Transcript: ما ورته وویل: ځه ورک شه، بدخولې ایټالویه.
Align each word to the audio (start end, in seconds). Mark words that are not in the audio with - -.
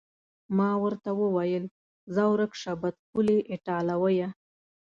ما 0.57 0.71
ورته 0.83 1.09
وویل: 1.21 1.63
ځه 2.13 2.23
ورک 2.33 2.51
شه، 2.61 2.73
بدخولې 2.81 3.37
ایټالویه. 3.51 4.27